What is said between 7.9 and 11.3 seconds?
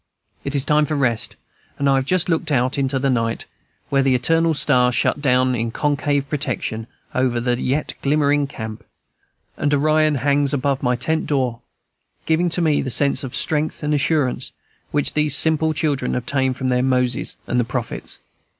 glimmering camp, and Orion hangs above my tent